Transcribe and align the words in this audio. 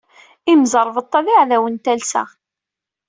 Imẓeṛbeṭṭa 0.51 1.19
d 1.25 1.27
iɛdawen 1.33 1.73
n 1.75 1.81
talsa. 1.83 2.23